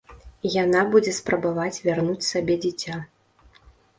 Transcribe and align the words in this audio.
Яна 0.53 0.79
будзе 0.93 1.11
спрабаваць 1.17 1.81
вярнуць 1.89 2.27
сабе 2.31 2.57
дзіця. 2.63 2.95